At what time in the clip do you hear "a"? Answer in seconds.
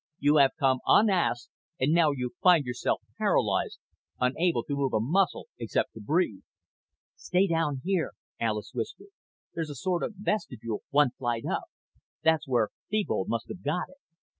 4.93-4.99, 9.69-9.75